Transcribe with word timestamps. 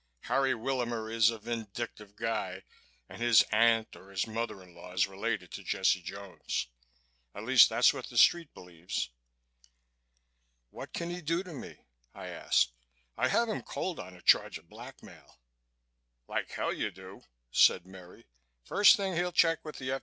Harry 0.21 0.53
Willamer 0.55 1.11
is 1.13 1.29
a 1.29 1.37
vindictive 1.37 2.15
guy 2.15 2.63
and 3.07 3.21
his 3.21 3.43
aunt 3.51 3.95
or 3.95 4.09
his 4.09 4.25
mother 4.25 4.63
in 4.63 4.73
law 4.73 4.93
is 4.93 5.05
related 5.05 5.51
to 5.51 5.63
Jesse 5.63 6.01
Jones. 6.01 6.65
At 7.35 7.43
least 7.43 7.69
that's 7.69 7.93
what 7.93 8.07
the 8.07 8.17
Street 8.17 8.51
believes." 8.55 9.11
"What 10.71 10.91
can 10.91 11.11
he 11.11 11.21
do 11.21 11.43
to 11.43 11.53
me?" 11.53 11.85
I 12.15 12.29
asked. 12.29 12.71
"I 13.15 13.27
have 13.27 13.47
him 13.47 13.61
cold 13.61 13.99
on 13.99 14.15
a 14.15 14.23
charge 14.23 14.57
of 14.57 14.67
blackmail." 14.67 15.37
"Like 16.27 16.49
hell 16.49 16.73
you 16.73 16.89
do!" 16.89 17.21
said 17.51 17.85
Merry. 17.85 18.25
"First 18.63 18.97
thing 18.97 19.13
he'll 19.13 19.31
check 19.31 19.63
with 19.63 19.75
the 19.77 19.91
F. 19.91 19.99